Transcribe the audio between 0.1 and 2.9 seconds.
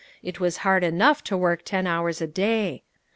It was hard enough to work ten hours a day.